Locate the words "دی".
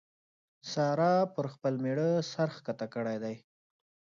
3.23-3.35